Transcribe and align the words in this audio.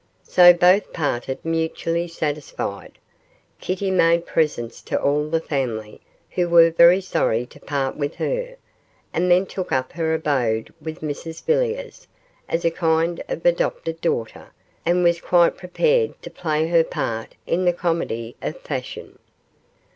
So 0.23 0.51
both 0.51 0.91
parted 0.93 1.37
mutually 1.45 2.07
satisfied. 2.07 2.97
Kitty 3.59 3.91
made 3.91 4.25
presents 4.25 4.81
to 4.81 4.99
all 4.99 5.29
the 5.29 5.39
family, 5.39 6.01
who 6.31 6.49
were 6.49 6.71
very 6.71 7.01
sorry 7.01 7.45
to 7.45 7.59
part 7.59 7.95
with 7.97 8.15
her, 8.15 8.55
and 9.13 9.29
then 9.29 9.45
took 9.45 9.71
up 9.71 9.91
her 9.91 10.15
abode 10.15 10.73
with 10.81 11.01
Mrs 11.01 11.45
Villiers, 11.45 12.07
as 12.49 12.65
a 12.65 12.71
kind 12.71 13.21
of 13.29 13.45
adopted 13.45 14.01
daughter, 14.01 14.49
and 14.87 15.03
was 15.03 15.21
quite 15.21 15.55
prepared 15.55 16.19
to 16.23 16.31
play 16.31 16.65
her 16.69 16.83
part 16.83 17.35
in 17.45 17.65
the 17.65 17.71
comedy 17.73 18.35
of 18.41 18.59
fashion. 18.59 19.19